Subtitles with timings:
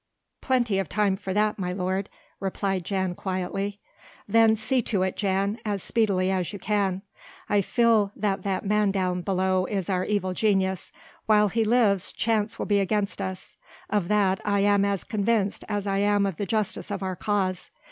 [0.41, 2.09] "Plenty of time for that, my lord,"
[2.39, 3.79] replied Jan quietly.
[4.27, 7.03] "Then see to it, Jan, as speedily as you can.
[7.47, 10.91] I feel that that man down below is our evil genius.
[11.27, 13.55] While he lives Chance will be against us,
[13.91, 17.69] of that I am as convinced as I am of the justice of our cause.